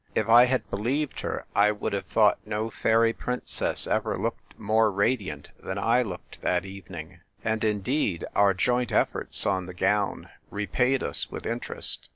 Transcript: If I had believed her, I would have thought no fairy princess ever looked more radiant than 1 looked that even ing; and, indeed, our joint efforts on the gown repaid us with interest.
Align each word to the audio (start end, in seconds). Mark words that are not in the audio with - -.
If 0.15 0.27
I 0.27 0.45
had 0.45 0.67
believed 0.71 1.19
her, 1.19 1.45
I 1.55 1.71
would 1.71 1.93
have 1.93 2.07
thought 2.07 2.39
no 2.43 2.71
fairy 2.71 3.13
princess 3.13 3.85
ever 3.85 4.17
looked 4.17 4.57
more 4.57 4.91
radiant 4.91 5.51
than 5.61 5.77
1 5.79 6.05
looked 6.07 6.41
that 6.41 6.65
even 6.65 6.95
ing; 6.95 7.19
and, 7.43 7.63
indeed, 7.63 8.25
our 8.33 8.55
joint 8.55 8.91
efforts 8.91 9.45
on 9.45 9.67
the 9.67 9.75
gown 9.75 10.29
repaid 10.49 11.03
us 11.03 11.29
with 11.29 11.45
interest. 11.45 12.09